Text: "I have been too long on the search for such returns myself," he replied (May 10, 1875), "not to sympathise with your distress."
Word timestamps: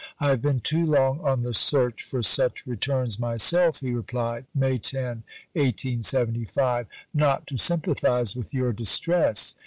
"I 0.19 0.29
have 0.29 0.41
been 0.41 0.61
too 0.61 0.83
long 0.83 1.19
on 1.21 1.43
the 1.43 1.53
search 1.53 2.01
for 2.01 2.23
such 2.23 2.65
returns 2.65 3.19
myself," 3.19 3.81
he 3.81 3.91
replied 3.91 4.45
(May 4.55 4.79
10, 4.79 5.21
1875), 5.53 6.87
"not 7.13 7.45
to 7.45 7.57
sympathise 7.59 8.35
with 8.35 8.51
your 8.51 8.73
distress." 8.73 9.53